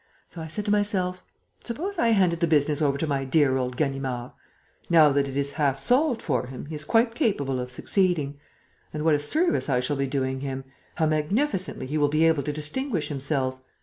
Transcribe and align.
So 0.29 0.41
I 0.41 0.47
said 0.47 0.65
to 0.65 0.71
myself, 0.71 1.23
'Suppose 1.63 1.99
I 1.99 2.07
handed 2.07 2.39
the 2.39 2.47
business 2.47 2.81
over 2.81 2.97
to 2.97 3.05
my 3.05 3.23
dear 3.23 3.55
old 3.57 3.77
Ganimard? 3.77 4.31
Now 4.89 5.11
that 5.11 5.27
it 5.27 5.37
is 5.37 5.51
half 5.61 5.77
solved 5.79 6.23
for 6.23 6.47
him, 6.47 6.65
he 6.65 6.73
is 6.73 6.85
quite 6.85 7.13
capable 7.13 7.59
of 7.59 7.69
succeeding. 7.69 8.39
And 8.95 9.05
what 9.05 9.13
a 9.13 9.19
service 9.19 9.69
I 9.69 9.79
shall 9.79 9.97
be 9.97 10.07
doing 10.07 10.39
him! 10.39 10.63
How 10.95 11.05
magnificently 11.05 11.85
he 11.85 11.99
will 11.99 12.09
be 12.09 12.25
able 12.25 12.41
to 12.41 12.51
distinguish 12.51 13.09
himself!' 13.09 13.59